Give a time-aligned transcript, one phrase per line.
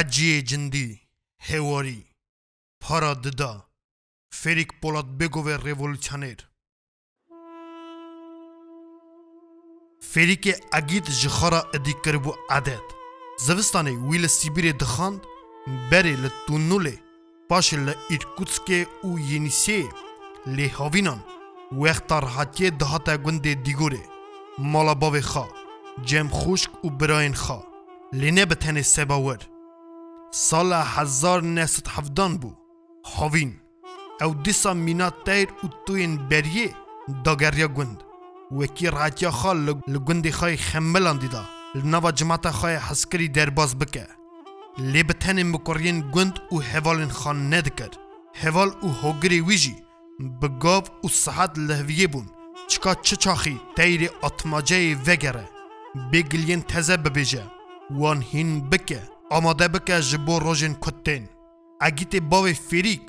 [0.00, 0.86] حجی جندی
[1.48, 1.98] হেওয়ারি
[2.84, 3.50] ফরাদ্দা
[4.40, 6.38] ফেরিক পোলাদ বেগোভের রেভলিউশনের
[10.10, 12.86] فێریکێ ئەگیت ji خەرا ئەدیکەر بوو ئەدێت
[13.46, 15.20] زەویستانی وی لە سیبیرێ دەخاند
[15.90, 16.96] بەرێ لە تونولێ
[17.48, 19.80] پاشە لە ئیرکوتسکێ û یینیسێ
[20.56, 21.20] لێهاوینان
[21.82, 24.04] وەختا ڕهاتیێ دەهاتە گوندێ دیگۆرێ
[24.72, 25.46] ماڵا بavê xا
[26.08, 27.58] cem xuşk û birayên xا
[28.20, 29.42] lêne bi tenê sebawer
[30.32, 32.56] سال 1917 بود
[33.16, 33.56] هاوین
[34.22, 36.74] او دیسا مینا تیر او توین بریه
[37.24, 38.02] داگریا گند
[38.58, 41.44] وکی راتیا خال لگندی خواه خملان دیدا
[41.74, 44.06] لنوا جماعت خواه حسکری درباز بکه
[44.78, 45.02] لی
[45.42, 47.90] مکرین گند او هوالین خان ندکر
[48.42, 49.76] هوال او هوگری ویجی
[50.42, 52.26] بگاو او صحت لحویه بون
[52.68, 55.48] چکا چچاخی تیر اتماجه وگره
[56.12, 57.42] بگلین تزه ببیجه
[57.90, 61.28] وان هین بکه آماده بکه جبو روژن کتین
[61.80, 63.02] اگیت باوی فریک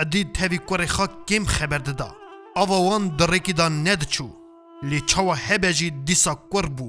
[0.00, 2.16] ادی تاوی کور خا کم خبر داد
[2.56, 4.26] آوا وان درکی دا ند چو
[4.82, 6.88] لی چوا هبجی دیسا کور بو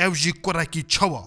[0.00, 1.22] او جی کورکی چوا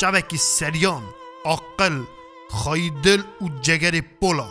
[0.00, 1.02] چوکی سریان
[1.46, 2.02] عقل
[2.50, 4.48] خواهی دل و جگر پولا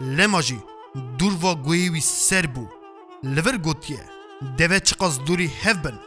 [0.00, 0.58] لما جی
[1.18, 2.66] دور و گویوی سر بو
[3.22, 4.04] لور گوتیه
[4.58, 5.98] دوه چقاز دوری هف بن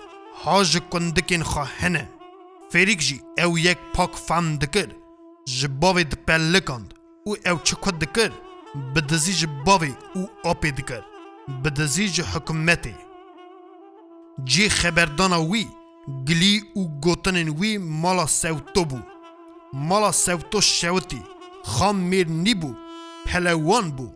[0.43, 2.09] هاج کندکین خواهنه
[2.71, 5.00] فریک جی او یک پاک فهم دکر
[5.47, 6.89] ji bavê dipellikand
[7.29, 8.31] û ew çi ku dikir
[8.93, 11.01] bi dizî ji bavê û apê dikir
[11.47, 12.93] bi dizî ji hikûmetê
[14.49, 15.65] cê xeberdana wî
[16.25, 18.99] gilî û gotinên wî mala sewto bû
[19.73, 21.21] mala sewto şewitî
[21.75, 22.71] xam mêr nîbû
[23.27, 24.07] pelewan bû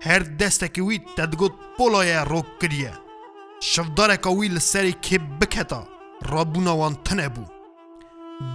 [0.00, 2.94] her destekî wî tedgot polaya rok kiriye
[3.70, 5.82] şivdareka wî li serê kê biketa
[6.32, 7.61] rabûna wan tune bû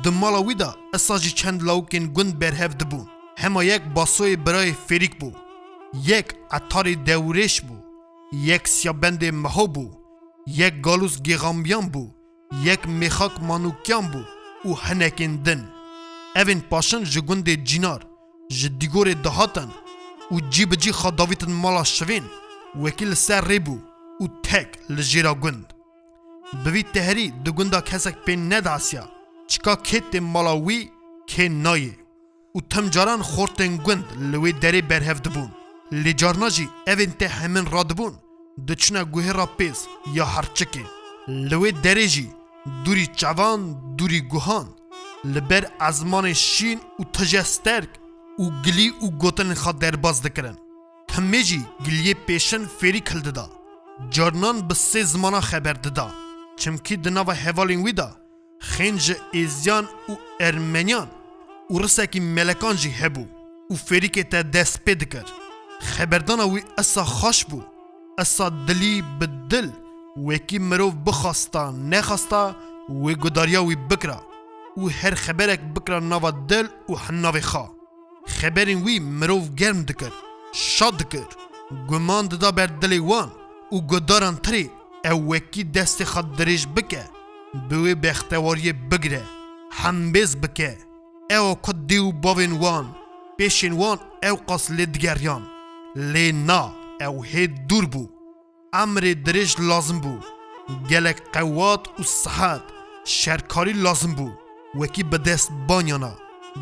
[0.04, 3.08] Di mala wî da esa jî çend lawkên gund berhev dibûn.
[3.36, 5.34] Hema yek basoyê birayê fêrik bû.
[5.94, 7.76] Yek etarê dewrêş bû.
[8.32, 9.90] Yek siyabendê meho bû.
[10.48, 12.08] Yek galûs gêxambiyan bû.
[12.64, 14.22] Yek mêxak manûkyan bû
[14.66, 15.62] û hinekên din.
[16.36, 18.02] Evên paşin ji gundê cînar,
[18.50, 19.70] ji dîgorê dihatan
[20.32, 22.24] û cî bi cî xadavîtin mala şivên,
[22.74, 23.78] wekî li ser rêbû
[24.22, 25.66] û tek li jêra gund.
[26.66, 29.17] Bi vî teherî di gunda kesek pên nedasiya,
[29.48, 30.90] çika kete mala wî
[31.28, 31.94] ke nayê
[32.58, 35.50] û tim caran xortên gund li wê derê berhev dibûn
[36.04, 38.14] lê carna jî evên te hemin radibûn
[38.68, 39.78] diçûna guhêra pêz
[40.14, 40.84] ya herçikê
[41.50, 42.28] li wê derê jî
[42.86, 43.62] durî çavan
[43.98, 44.66] durî guhan
[45.26, 47.90] li ber ezmanê şîn û tije sterk
[48.40, 50.58] û gilî û gotinên xa derbas dikirin
[51.12, 53.46] Timê jî giliyê pêşin fêrî kil dida
[54.12, 56.12] carnan bi sê zimana xeber dida
[56.58, 58.27] çimkî di nava hevalên wî da
[58.60, 61.08] خنج ایزیان و ارمنیان
[61.70, 63.26] و رسکی ملکان جی هبو
[63.72, 65.26] و فریک تا دست پید کر
[65.82, 67.62] خبردانا وی اصا خوش بو
[68.20, 69.70] اصا دلی بدل
[70.28, 72.56] وکی مروف بخواستا نخواستا
[72.90, 74.24] و گداریا وی بکرا
[74.78, 77.70] و هر خبرک بکرا نوا دل و حناوی خوا
[78.28, 80.12] خبرین وی مروف گرم دکر
[80.54, 81.26] شاد دکر
[81.90, 83.32] گمان ددا بر دلی وان
[83.72, 84.72] و گداران تری
[85.06, 87.04] او وکی دست خود دریج بکه
[87.70, 89.24] بوی بختواری بگره،
[89.82, 90.72] هەمبێز بکە
[91.32, 92.86] ئەوە او دی و بۆێن وان
[93.38, 93.98] پێشین وان
[94.30, 95.44] او قەس لێ دگەریان
[96.48, 96.64] نا
[97.06, 98.06] او هێ دوربو،
[98.84, 100.16] امر ئەمرێ لازم بو،
[100.92, 102.66] گەلک قواد و سەحات
[103.20, 104.30] شرکاری لازم بو،
[104.80, 106.14] وەکی بەدەست بانیانە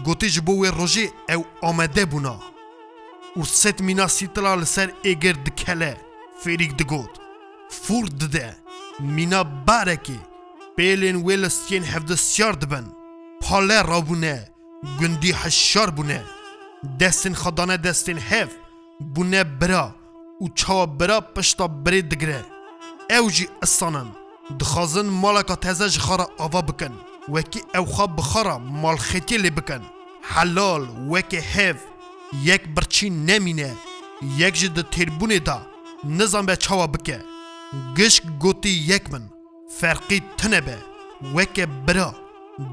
[0.05, 0.85] گوتیش بۆ وێ او
[1.31, 2.35] ئەو ئامەدە ست
[3.39, 5.93] ورسێت میناسیتلا لەسەر ئێگەر دکله،
[6.41, 7.13] فێریک دگوت
[7.81, 8.47] فور ددە
[9.15, 9.41] مینا
[10.79, 12.85] پێلێن وێ لە سکێن هەفتە سیار دەبن
[13.43, 14.35] پاڵێ ڕابوونە
[14.99, 16.19] گوندی هەشار بوونە
[16.99, 18.51] دەستن خەدانە دەستێن هێف
[19.13, 19.85] بوونە برا
[20.43, 22.41] و چاوە برا پشتا برێ دەگرێ
[23.11, 24.09] ئەو جی ئەسانن
[24.59, 26.93] دخوازن ماڵەکە تەزە ji خەرە ئاوا بکەن
[27.33, 29.83] وەکی ئەوخوا بخەرە ماڵخێتی لێ بکەن
[30.31, 31.79] حەلال وەکێ هێف
[32.49, 33.71] یەک برچی نەمینە
[34.41, 35.57] یەک ji di têrbûnê da
[36.17, 37.17] nizan be çawa bike
[37.97, 39.25] gişk gotî yek min
[39.79, 40.77] فرقی تنه به
[41.35, 42.13] وکه برا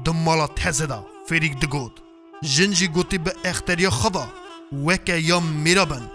[0.05, 1.99] دمالا تزه دا فریک دگود
[2.43, 4.27] جنجی گوتی به اختریا خدا
[4.85, 6.11] وکه یا میرابن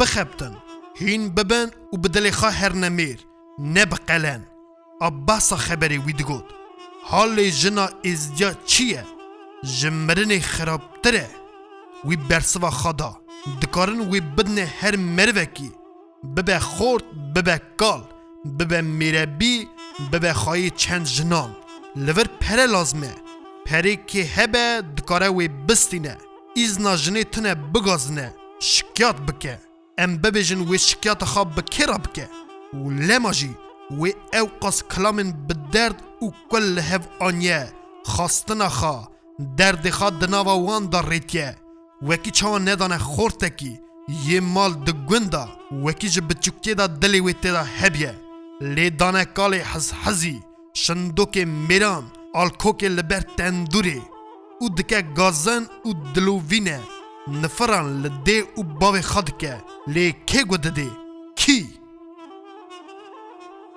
[0.00, 0.56] بخبتن
[0.96, 3.18] هین ببن و بدل خواه هر نمیر
[3.58, 4.46] نبقلن،
[5.00, 6.44] بقلن خبری وی دگود
[7.04, 9.04] حال جنا ازدیا چیه
[9.78, 11.28] جمرن خرابتره
[12.04, 13.20] وی برسوا خدا
[13.62, 15.70] دکارن وی بدنه هر مروکی
[16.36, 18.02] ببه خورد ببه کال
[18.58, 19.68] ببه میربی
[20.12, 21.56] ببه خواهی چند جنان
[21.96, 23.14] لور پره لازمه
[23.66, 26.18] پره که هبه دکاره وی بستینه
[26.56, 29.58] ایزنا جنه تنه بگازنه شکیات بکه
[29.98, 32.28] ام ببیجن وی شکیات خواب بکره بکه
[32.74, 33.56] و لماجی
[33.90, 37.72] وی او قاس کلامن بدرد و کل هف آنیه
[38.04, 39.08] خواستنا خوا
[39.56, 41.56] درد خوا دناوا وان در ریتیه
[42.02, 43.80] وکی چاوان ندانه خورتکی
[44.24, 45.48] یه مال دگوندا
[45.84, 48.14] وکی جب بچوکی دا دلی وی تیدا هبیه
[48.60, 50.38] لیدانه کال حزحزی
[50.74, 51.38] شندوک
[51.68, 52.04] میرام
[52.34, 54.02] آلکوک لبر تندوری
[54.60, 56.80] او دکه گازن او دلووینه
[57.28, 60.90] نفران لده او باو خد که لی که گوده ده
[61.36, 61.66] کی؟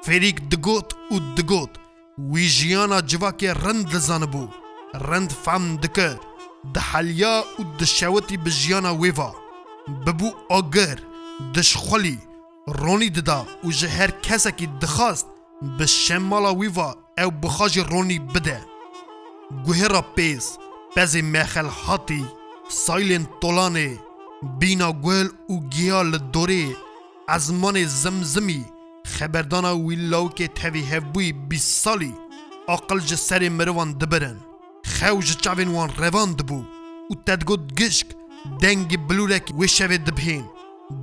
[0.03, 1.69] فریک دگوت او دگوت
[2.31, 4.47] وی جیانا جواک رند لزانه بو
[4.95, 6.19] رند فهم دکر
[6.73, 9.31] د حلیا او د شوتی بجیانا ویوا
[10.07, 10.99] ببو اگر
[11.55, 12.17] دشخلی
[12.73, 15.25] رونی ددا و جه هر کسکی دخواست
[15.77, 18.65] به شمالا ویوا او بخاج رونی بده
[19.65, 20.57] گوه را پیس
[20.95, 22.25] پزی مخل حاتی
[22.69, 23.99] سایلین طولانه
[24.59, 26.75] بینا گل و گیا لدوری
[27.27, 28.65] از من زمزمی
[29.05, 32.13] خبردانا ویلاو که تاوی هفوی بیس سالی
[32.69, 34.35] اقل جه سر مروان دبرن
[34.99, 36.59] خوج چاوین وان روان دبو
[37.11, 38.07] و تدگود گشک
[38.61, 40.43] دنگ بلورک وشوه دبهین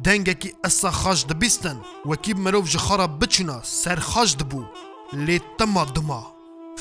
[0.04, 1.78] دەنگێکی ئەسا خاش دەبیستن
[2.10, 4.60] وەکی مرۆڤ ji xara biçûna serxaş dibû
[5.26, 6.22] lê tema dima.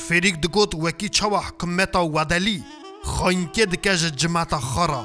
[0.05, 2.59] Fêrîk digot wekî çawa hikûmeta Wedelî
[3.13, 5.03] xayinkê dike ji cimeta xara.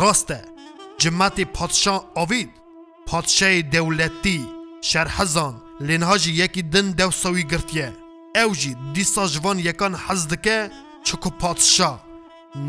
[0.00, 0.40] Rast e,
[1.00, 2.50] cimetê patşan avîd,
[3.08, 4.40] patşeyê dewletî,
[4.90, 5.54] şerhezan,
[5.86, 7.90] lêniha jî yekî din dewsawî girtiye.
[8.42, 10.70] Ew jî dîsa ji van yekan hez dike
[11.04, 11.92] çi ku patşa,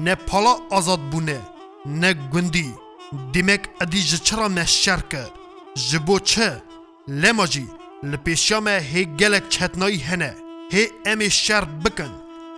[0.05, 1.39] ne pala azad bûne,
[2.01, 2.69] ne gundî.
[3.33, 5.27] دیمەک ئەدی ji çira meşşer kir
[5.75, 6.49] ji bo çi
[7.21, 7.65] lema jî
[8.09, 10.33] li pêşiya me hê gelek çetnayî hene
[10.73, 12.11] hê em ê şer bikin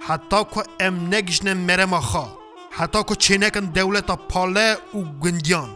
[0.07, 2.25] heta ku em negişne merema xwe
[2.71, 5.69] heta ku çênekin dewleta pale û gundiyan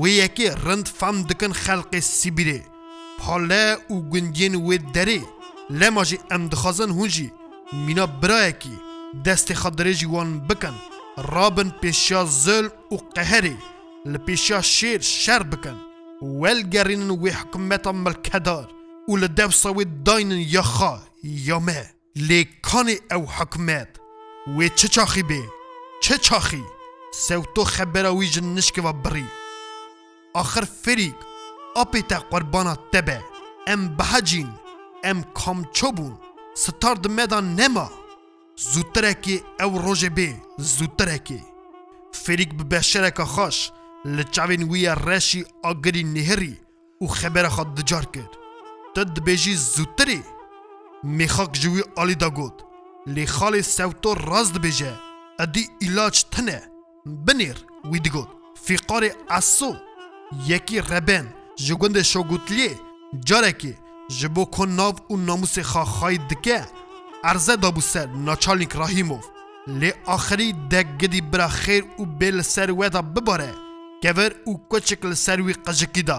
[0.00, 2.60] wê yekê rind fem dikin xelqê Sibîrê
[3.20, 5.20] pale û gundiyên wê derê
[5.80, 7.28] lema jî em dixwazin hûn jî
[7.86, 8.74] mîna birayekî
[9.24, 10.76] destê xwe dirêjî wan bikin
[11.32, 13.56] rabin pêşiya zil û qeherê
[14.06, 15.76] البيشا شير شربكن
[16.22, 18.72] والقرين ويحكم متم الكدار
[19.08, 23.96] ولدوسوي داين يخا يما لكاني او حكمات
[24.48, 25.42] وتشاخي بي
[26.02, 26.62] تشاخي
[27.28, 29.24] سوتو خبرا ويجن نشك وبري
[30.36, 31.14] آخر فريق
[31.76, 33.20] أبيتا قربانا تبع
[33.68, 34.52] ام بهجين
[35.04, 36.12] ام کام چوبون
[36.54, 37.88] ستارد مدان نما
[38.56, 41.40] زودتره که او روژه بی زودتره که
[42.12, 43.70] فریق به بشرک خوش
[44.04, 46.56] لچاوین وی رشی آگری نهری
[47.00, 48.02] او خبر خود دجار
[48.96, 50.22] تد بیجی زودتری
[51.04, 52.62] میخاک جوی آلی دا گود
[53.06, 54.92] لی خال سوتو رازد بیجه
[55.40, 56.62] ادی علاج تنه
[57.06, 57.54] بنیر
[57.92, 58.28] ویدی گود
[58.62, 59.74] فیقار اصو
[60.46, 61.26] یکی ربن
[61.56, 62.70] جگند شگوتلی
[63.24, 63.74] جارکی
[64.18, 66.66] جبو کن ناو او ناموس خواهی دکه
[67.24, 69.24] ارزه دابو سر ناچالنک راهیموف
[69.66, 73.54] لی آخری دگدی برا خیر او بل سر ویدا بباره
[74.02, 76.18] کور او کوچکل سر وی قژکیدا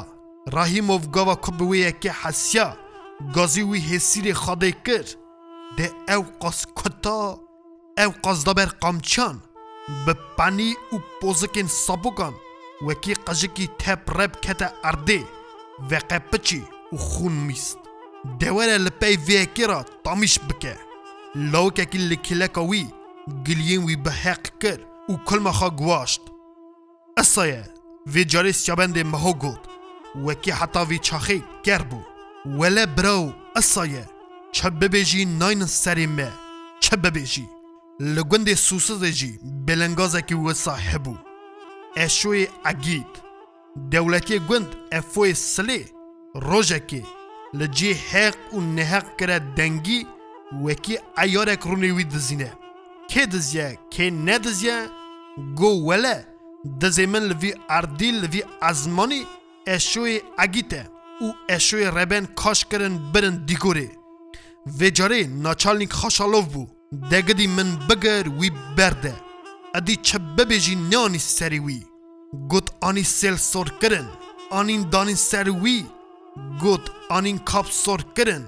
[0.54, 2.66] راهیموف گاوا کوبوی یک حسیا
[3.36, 5.04] گازی وی حسیر خدای کر
[5.80, 7.12] د او قص کتا
[8.04, 9.40] او قص دبر قامچان
[10.06, 12.34] به پانی او پوزکن سبوکان
[12.88, 15.22] وکی قژکی تپ رپ کتا اردی
[15.92, 17.78] و قپچی او خون میست
[18.40, 20.76] دوار لپای وی کرا تامیش بکه
[21.36, 22.86] لوک اکی لکلکوی
[23.48, 26.22] گلین وی به حق کر او کلمه خواه گواشت
[27.16, 27.62] Assaye,
[28.08, 29.60] vê carê Siyabendê meho got
[30.26, 32.00] wekî heta vî çaxê ker bû.
[32.60, 34.06] Wele birav Assaye
[34.54, 36.30] çe bibêjî naynin serê me
[36.82, 37.44] çe bibêjî.
[38.02, 41.16] Li gundê Sûsizê jî belengazekî wisa e hebû.
[41.96, 43.08] Eşoyê Egîd
[43.92, 45.82] Dewletê e gund efoyê silê
[46.36, 47.04] rojekê
[47.58, 50.08] li cê heq û neheq kire dengî
[50.66, 52.52] wekî eyarek rûnê wî dizîne.
[53.12, 54.86] Kê dizye kê nediziye
[55.56, 56.33] go wele
[56.82, 59.22] دزیمن لوی اردی لوی ازمانی
[59.68, 60.82] اشوی اگیته
[61.22, 63.88] او اشوی ربن کاش کرن برن دیگوری
[64.80, 66.64] ویجاره ناچالنیک خاشالوف بو
[67.12, 69.14] دگدی من بگر وی برده
[69.76, 71.80] ادی چه ببیجی نیانی سری وی
[72.52, 74.08] گوت آنی سیل سور کرن
[74.60, 75.78] آنین دانین سر وی
[76.62, 76.84] گوت
[77.18, 78.44] آنین کاب سور کرن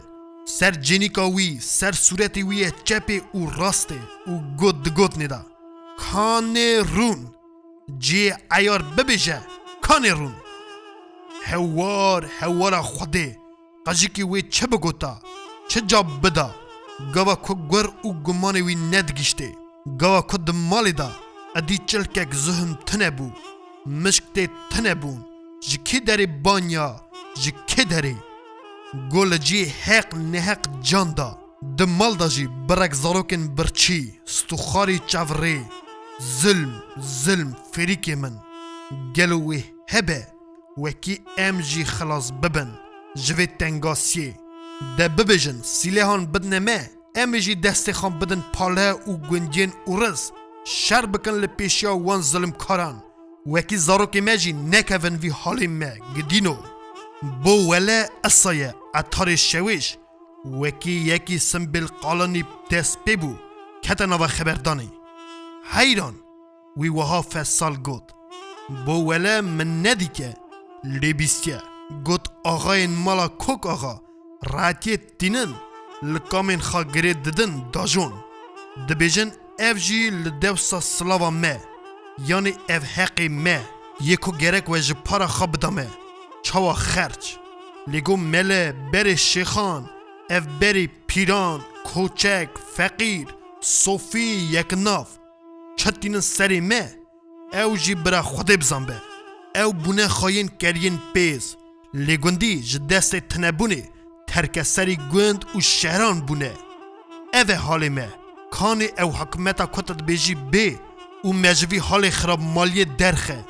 [0.58, 5.42] سر جنیکا وی سر صورتی وی چپه او راسته او گوت گود ندا
[6.00, 7.22] خانه رون
[8.06, 9.40] جێ ئایار ببێژە
[9.86, 10.36] کانێ ڕوون
[11.50, 13.30] هەوار هەوارە خودێ
[13.86, 15.14] قەژێکی وێ چە بگوتا
[15.72, 16.50] چە جا بدا
[17.16, 19.50] گەوە کو گوەر و گومانێ وی نەدگیشتێ
[20.02, 21.10] گەوە کو دم ماڵێدا
[21.56, 23.38] ئەدی چلکێک زهم تنە بوو
[24.04, 25.22] مشکتێ تنە بوون
[25.70, 26.88] ji kê derê banya
[27.42, 28.16] ji kê derê
[29.14, 31.30] Gol li cî heq neheq can da
[31.78, 34.02] Di mal da jî birek zarokên birçî,
[34.34, 35.58] stuxarî çevrê
[36.22, 36.74] Zulm,
[37.26, 38.34] zulm ferîkê min,
[39.14, 40.22] gelo wê hebe
[40.78, 42.70] wekî em jî xilas bibin
[43.16, 44.32] ji vê tengasiyê.
[44.98, 50.30] De bibêjin sîlêhan bidine me, em ê jî destê xan bidin pale û gundiyên ûrez,
[50.66, 52.96] şer bikin li pêşiya wan zulmkaran.
[53.44, 56.58] Wekî zarokê me jî nekevin vî halê me gidîno.
[57.44, 59.96] Bo wele esaye etarê şewêj,
[60.62, 63.34] wekî yekî simbil qalanî dest pê bû,
[63.82, 64.88] kete nava xeberdanî.
[65.74, 66.16] حیران
[66.78, 68.04] وی وها فسال گوت
[68.86, 70.34] با وله من ندی که
[70.84, 71.62] لبیستیه
[72.06, 74.02] گوت آغاین مالا کوک آغا
[74.54, 75.54] راتی تینن
[76.04, 78.14] لکامین خا گره ددن داجون
[78.90, 81.62] دبیجن اف جی لدوسا سلاوا مه
[82.28, 83.62] یعنی اف حقی مه
[84.02, 85.88] یکو گرک و جپارا خا دامه
[86.44, 87.36] چاوا خرچ
[87.88, 89.90] لگو مله بری شیخان
[90.30, 93.28] اف بری پیران کوچک فقیر
[93.62, 95.18] صوفی یک ناف
[95.86, 96.96] هاتینن سری مه
[97.64, 99.02] او جی برا خودی بزن به
[99.62, 101.56] او بونه خاین کرین پیز
[101.94, 103.90] لگوندی جدست تنبونه
[104.28, 106.54] ترک سری گوند و شهران بونه
[107.34, 108.10] او حال مه
[108.52, 110.80] کان او حکمتا کتت بیجی بی
[111.24, 113.46] او مجوی حال خراب مالی درخه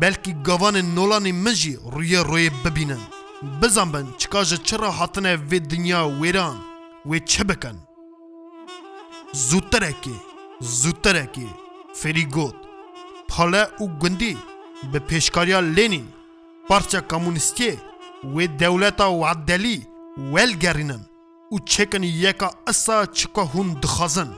[0.00, 3.02] بلکی گوان نولان مجی روی روی ببینن
[3.62, 6.60] بزن بن چکاج چرا حاطنه وی دنیا ویران
[7.06, 7.76] وی چه بکن
[9.32, 10.14] زودتر اکی
[10.60, 11.48] زودتر اکی
[12.02, 12.54] فریگوت
[13.28, 14.36] پاله او گندی
[14.92, 16.08] به پیشکاریا لینین،
[16.68, 17.72] پارچه کمونیستی
[18.36, 19.86] و دولتا عدلی
[20.32, 21.06] ویل گرینن
[21.50, 24.30] او چکن یکا اصا چکا هون دخازن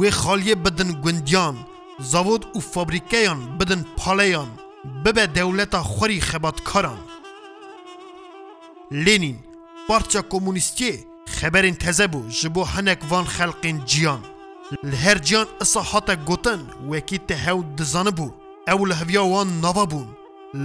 [0.00, 1.56] و خالی بدن گندیان
[1.98, 4.48] زاود او فابریکیان بدن پالیان
[5.04, 6.98] ببه دولتا خوری خباتکاران
[8.90, 9.38] لینین،
[9.88, 14.22] پارچه کمونیستی خبرین تزه بو جبو هنک وان خلقین جیان
[14.82, 18.28] li her ciyan isa hata gotin wekî te hew dizanibû
[18.66, 20.06] ew li heviya wan nava bûn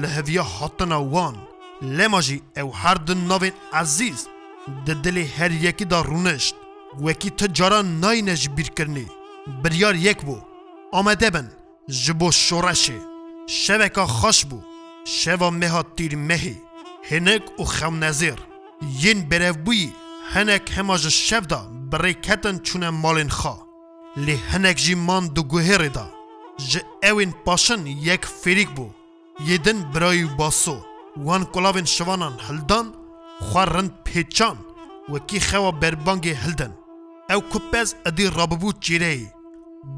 [0.01, 1.35] li heviya hatina wan
[1.81, 4.19] lema jî ew her du navên ezîz
[4.85, 6.55] di dilê her yekî da rûnişt
[6.97, 9.05] wekî ti caran nayîne ji bîrkirinê
[9.63, 10.37] biryar yek bû
[10.93, 11.47] amede bin
[11.87, 12.97] ji bo şoreşê
[13.47, 14.57] şeveka xweş bû
[15.05, 16.53] şeva meha tîrmehê mehê
[17.11, 18.39] hinek û xewnezêr
[19.01, 19.89] yên berevbûyî
[20.35, 21.61] hinek hema ji şev da
[21.91, 22.13] bi
[22.65, 23.68] çûne malên xwe
[24.17, 26.05] لê hinek jî man di guhêrê da
[26.57, 28.87] ji ewên paşin yek fêrîk bû
[29.39, 30.77] yêdin birayî baso
[31.15, 32.93] wan kulavên şivanan hildan
[33.41, 34.55] xwe rind pêçan
[35.07, 36.71] wekî xewa berbangê hildin
[37.29, 39.25] ew kupez edî rabû çêreyê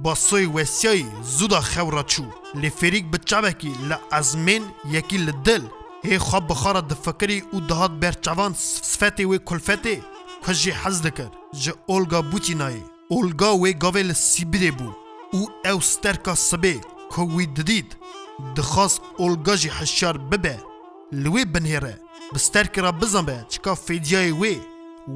[0.03, 2.23] basoyê wesiyayê zû da xew ra çû
[2.61, 5.63] lê fêrîk bi çavekî li ezmên yekî li dil
[6.09, 8.53] هي خب بخارة دفكري و دهات بير چوان
[8.89, 9.97] صفتي و كلفتي
[10.45, 11.29] كجي حز دكر
[11.61, 12.79] جي اولغا بوتيناي
[13.13, 14.95] اولگا وی گاوه ل سی بود
[15.31, 16.81] او او ستر که سبه
[17.15, 17.95] که وی ددید
[18.55, 20.59] د خاص اولگا جی حشیار ببه
[21.11, 21.99] ل بنهره
[22.35, 24.57] بستر که را بزن به چکا فیدیای وی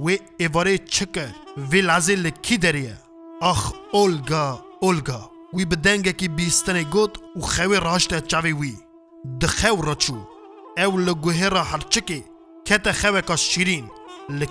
[0.05, 1.27] وی اواره چکر
[1.71, 2.93] وی لعظه ل کی
[3.41, 8.75] اخ اولگا اولگا وی به دنگه که بیستن گود و خواه را هشته وی
[9.39, 9.45] د
[9.83, 10.27] را چو
[10.77, 12.23] او ل گوهره هر چکه
[12.65, 13.89] که ت خواه شیرین
[14.29, 14.43] ل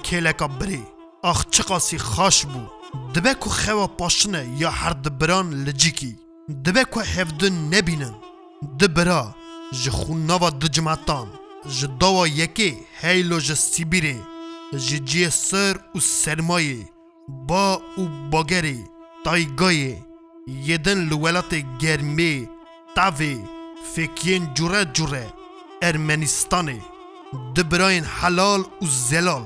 [0.60, 0.82] بری
[1.24, 2.73] اخ چقاسی خاش بود.
[3.14, 6.16] دبه کو خوا پاشنه یا هر دبران لجیکی
[6.64, 8.14] دبه کو هفدن نبینن
[8.80, 9.34] دبرا
[9.82, 11.28] جخون نوا دجمعتان
[11.78, 14.16] جدوا یکی هیلو جسیبیره
[14.74, 16.88] ججی سر و سرمایه
[17.28, 18.78] با و باگره
[19.24, 20.02] تایگایه
[20.66, 22.48] یدن لولات گرمی
[22.96, 23.38] تاوی
[23.94, 25.32] فکین جوره جوره
[25.82, 26.78] ارمنستانه
[27.56, 29.44] دبراین حلال و زلال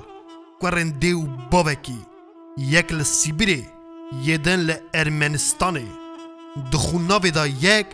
[0.60, 2.07] کورنده و بابکی
[2.66, 3.62] یک ل سیبری
[4.26, 5.88] یدن ل ارمنستانی
[6.72, 7.86] دخونا بدا یک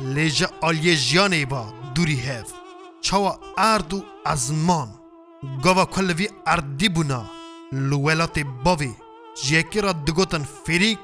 [0.00, 2.52] لج آلیجیانه با دوری هف
[3.00, 4.88] چاوا اردو و ازمان
[5.64, 7.22] گاوا کلوی اردی بونا
[7.72, 8.92] لولات باوی
[9.50, 10.98] یکی را دگوتن فریک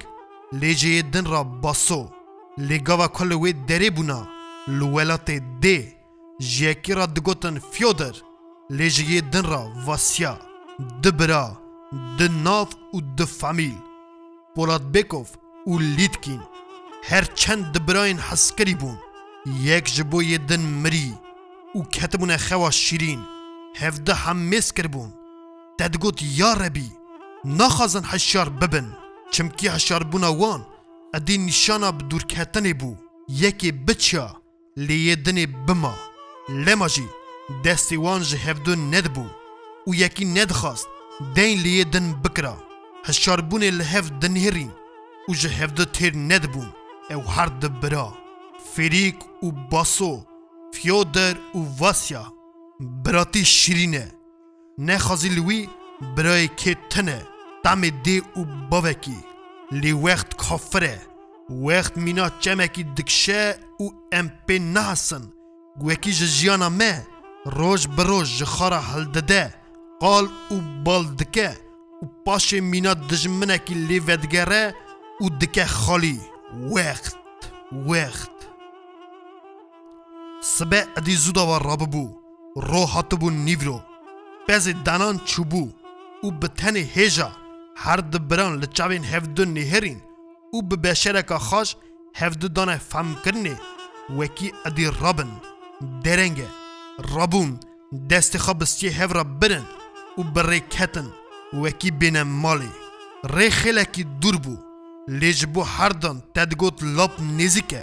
[0.61, 2.09] لج یدن را باسو
[2.57, 4.21] لگاوا کلوی دری بونا
[4.67, 5.31] لولات
[5.61, 5.79] دی
[6.59, 8.15] یکی را دگوتن فیودر
[8.69, 10.33] لج یدن را واسیا
[11.03, 11.66] دبرا
[12.17, 13.75] Dinov û difamîl
[14.55, 15.27] Polatbekov
[15.71, 16.41] û Lîtkîn
[17.09, 18.97] herçend di birayên heskerî bûn.
[19.69, 21.09] Yek ji bo yê din mirî
[21.77, 23.21] û ketibûne xewa şîrîn,
[23.79, 25.11] hevde hem mêz kirbûn.
[25.77, 26.87] Te digot ya rebî,
[27.59, 28.87] naxwazin heşyar bibin.
[29.31, 30.61] Çimkî heşyarbûna wan,
[31.17, 32.91] edî nîşana bi dûrketinê bû.
[33.41, 34.27] Yekê biçya,
[34.87, 35.95] lê yê dinê bima.
[36.65, 37.05] Lema jî,
[37.63, 39.25] destê wan ji hevdûn nedibû
[39.87, 40.87] û yekî nedixwast
[41.19, 42.57] دین لیه دن بکرا
[43.05, 44.71] هشار بونه لحف دن هرین
[45.29, 46.69] و جه هفده تیر ندبون
[47.11, 48.13] او هر دبرا
[48.73, 50.25] فریک و باسو
[50.73, 52.33] فیودر و واسیا
[53.05, 54.11] براتی شیرینه
[54.77, 55.67] نخوازی لوی
[56.17, 57.23] برای که تنه
[57.63, 59.17] دم دی و باوکی
[59.71, 61.01] لی وقت کافره
[61.49, 65.33] وقت مینا چمکی دکشه و امپی نحسن
[65.79, 67.07] گوکی جیانا مه
[67.45, 69.53] روش بروش جخارا حل دده
[69.99, 71.57] قال و بال دکه
[72.03, 74.75] و پاش مینا دجمنکی لی ودگره
[75.21, 76.19] و دکه خالی
[76.75, 77.15] وقت
[77.87, 78.29] وقت
[80.41, 82.15] سبه ادی زودا و راب بو
[82.55, 83.81] رو هات بو نیورو
[84.47, 85.69] پز دانان چوبو
[86.23, 87.31] او به تن هیجا
[87.77, 90.01] هر دبران لچاوین هفدو نهرین
[90.53, 91.75] او به بشرکا خاش
[92.15, 93.59] هفدو دانه فهم کرنه
[94.17, 95.31] وکی ادی رابن
[96.03, 96.47] درنگه
[97.15, 97.59] رابون
[98.09, 99.63] دست خواب ستی هفرا برن
[100.19, 101.07] و بڕێک هەتن
[101.61, 102.71] وەکی بینە ماڵێ
[103.35, 104.65] ڕێخێلێکی دوور بوو
[105.19, 107.81] لێژ بۆ هەردن تەدگوت لەپ نێزیکە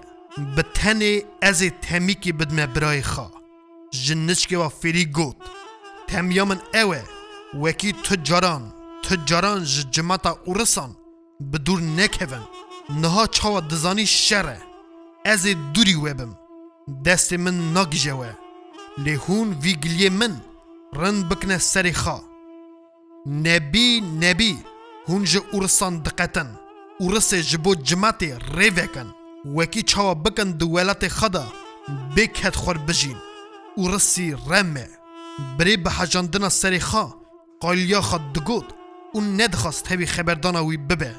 [0.55, 1.15] بە تەنێ
[1.45, 3.27] ئەزێ تەمیکی بدمە برای خا
[4.05, 5.37] ji nişkeva fêrî got
[6.09, 7.03] Temya min ew e
[7.63, 8.63] wekî tu caran
[9.05, 10.91] tu caran ji cimata ûrisan
[11.51, 12.45] bi dûr nekevin
[13.03, 14.59] niha çawa dizanî şer e
[15.33, 16.33] ez ê dûrî we bim
[17.05, 18.33] destê min nagije we
[19.05, 20.35] lê hûn vî giliyê min
[20.97, 22.21] رند بکنه سری خوا
[23.27, 24.59] نبی نبی
[25.09, 26.57] هون جه ارسان دقتن
[27.01, 28.23] ارس جبو جماعت
[28.59, 29.09] ریوکن
[29.57, 31.47] وکی چاوا بکن دولت خدا
[32.17, 33.17] بکت خور بجین
[33.79, 34.89] ارسی رمه
[35.59, 37.15] بری به حجاندنا سری خوا
[37.61, 38.73] قالیا خد دگود
[39.15, 41.15] اون ندخواست هوی خبردانا وی ببه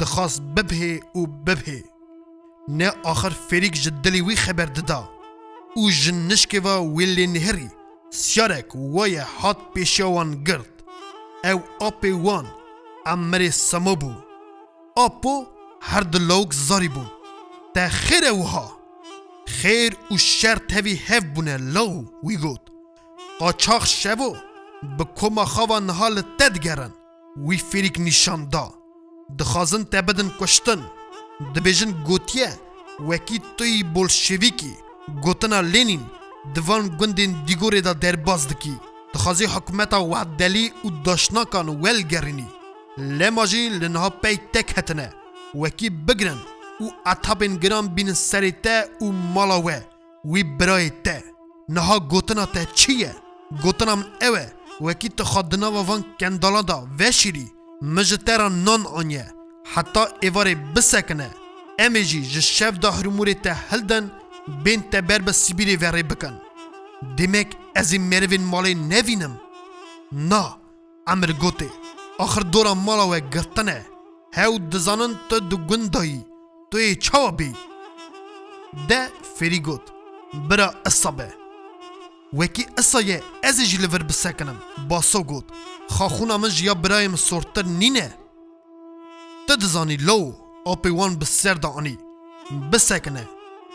[0.00, 1.84] دخواست ببه و ببه
[2.68, 5.08] نه آخر فریق جدلی وی خبر ددا
[5.76, 7.70] او جنشکی و ویلی نهری
[8.10, 10.70] سيرك ويا حط بيشوان قرط
[11.44, 12.46] او اوبي وان
[13.06, 14.12] عمري سمبو
[14.98, 15.46] اوبو
[15.82, 17.06] هرد لوك زاريبون
[17.74, 18.76] تا خير وها
[19.62, 22.58] خير والشر تبي هفبنا لو ويقول
[23.40, 24.36] قاچاق شبو
[24.82, 26.90] بكما خوا نهال تدگرن
[27.38, 28.70] وی فریک نشان دا
[29.30, 30.84] دخازن تبدن کشتن
[31.54, 32.50] دبیجن گوتیه
[33.00, 34.74] وکی توی بولشویکی
[35.24, 36.06] گوتنا لینین
[36.54, 38.72] دوان گوندên dîgorê da derbas dikî
[39.14, 42.44] dixwazî hikûmeta wehdeliy û daşnakan welgerînî
[43.18, 45.10] lema jî li niha pey tek hetine
[45.52, 46.38] wekî bigirin
[46.80, 49.76] û etapên giran bînin serê te û mala we
[50.32, 51.24] wî birayê te
[51.68, 53.12] niha gotina te çi ye
[53.62, 54.48] gotina min ew e
[54.78, 57.46] wekî tu xwadina vavan kendala da veşîrî
[57.80, 59.26] min ji te ra nan aniye
[59.74, 61.28] heta êvarê bisekine
[61.78, 64.04] em ê jî ji şev da hirmûrê te hildin
[64.64, 66.32] بین te ber bi sibîrê verê bikin.
[67.18, 69.32] Demek ez ê merivên malê nevînim.
[70.12, 70.44] Na,
[71.12, 71.68] emir gotê.
[72.18, 73.82] Axir dora mala we girtin e.
[74.36, 76.20] Hew dizanin tu di gund dayî.
[76.70, 77.50] Tu yê çawa bî.
[78.88, 79.82] De Ferî got.
[80.50, 81.34] Bira isa be.
[82.30, 84.56] Wekî isa ye ez ê jî li vir bisekinim.
[84.90, 85.44] Baso got.
[85.88, 88.12] Xaxûna min ji ya birayê min sortir nîne.
[89.46, 90.18] Te dizanî lo,
[90.66, 91.96] apê wan bi ser da anî.
[92.50, 93.24] Bisekine.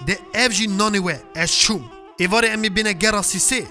[0.07, 1.83] Det ev jî nanê we ez çûm.
[2.25, 3.63] Êvarê em ê bîne gera Sîsê.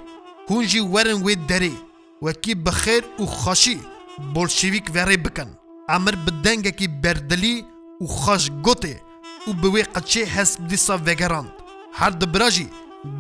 [0.49, 1.75] Hûn jî werin wê derê.
[2.21, 3.79] Wekî bi xêr û xaşî
[4.35, 5.49] bolşevîk verê bikin.
[5.97, 7.55] Emir bi dengekî berdilî
[8.03, 8.97] û xaş gotê
[9.49, 11.49] û bi wê qeçê hes dîsa vegerand.
[11.95, 12.67] Her dibira jî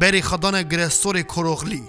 [0.01, 1.83] berê xedana giresorê Koroxlî.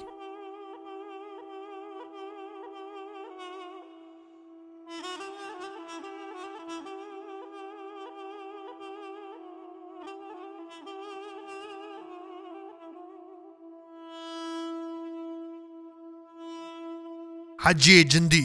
[17.65, 18.43] हज जिंदी